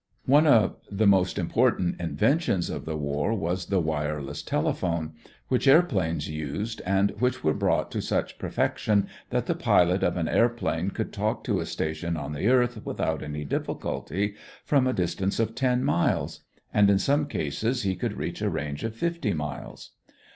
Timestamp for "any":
13.21-13.45